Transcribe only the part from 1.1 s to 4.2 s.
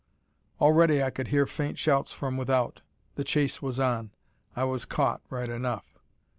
could hear faint shouts from without. The chase was on.